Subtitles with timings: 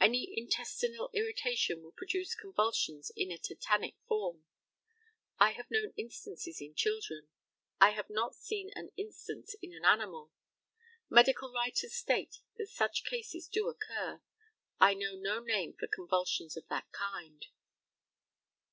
[0.00, 4.44] Any intestinal irritation will produce convulsions in a tetanic form.
[5.38, 7.28] I have known instances in children.
[7.80, 10.32] I have not seen an instance in an animal.
[11.08, 14.20] Medical writers state that such cases do occur.
[14.80, 17.46] I know no name for convulsions of that kind.